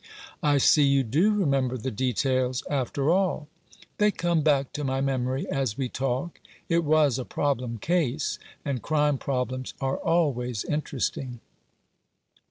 "I 0.41 0.57
see 0.57 0.81
you 0.81 1.03
do 1.03 1.31
remember 1.31 1.77
the 1.77 1.91
details, 1.91 2.63
after 2.67 3.11
all." 3.11 3.47
"They 3.99 4.09
come 4.09 4.41
back 4.41 4.73
to 4.73 4.83
my 4.83 4.99
memory 4.99 5.47
as 5.47 5.77
we 5.77 5.89
talk. 5.89 6.39
It 6.67 6.83
was 6.83 7.19
a 7.19 7.23
problem 7.23 7.77
case— 7.77 8.39
and 8.65 8.81
crime 8.81 9.19
problems 9.19 9.75
are 9.79 9.97
always 9.97 10.63
interesting." 10.63 11.39